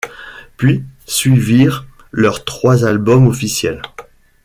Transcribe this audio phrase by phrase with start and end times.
[0.57, 3.83] Puis suivirent leurs trois albums officiels.